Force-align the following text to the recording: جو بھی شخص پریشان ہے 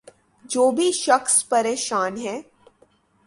جو 0.45 0.69
بھی 0.71 0.91
شخص 0.91 1.47
پریشان 1.49 2.17
ہے 2.17 2.39